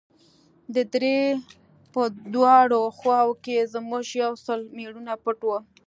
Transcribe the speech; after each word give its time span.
د 0.75 0.77
درې 0.93 1.17
په 1.93 2.01
دواړو 2.33 2.81
خواوو 2.97 3.39
کښې 3.43 3.59
زموږ 3.73 4.05
يو 4.23 4.31
سل 4.45 4.59
مېړونه 4.77 5.13
پټ 5.23 5.39
وو. 5.47 5.57